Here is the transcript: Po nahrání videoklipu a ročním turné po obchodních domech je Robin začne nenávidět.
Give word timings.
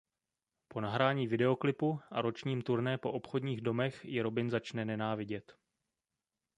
Po 0.67 0.81
nahrání 0.81 1.27
videoklipu 1.27 1.99
a 2.11 2.21
ročním 2.21 2.61
turné 2.61 2.97
po 2.97 3.11
obchodních 3.11 3.61
domech 3.61 4.05
je 4.05 4.23
Robin 4.23 4.49
začne 4.49 4.85
nenávidět. 4.85 5.55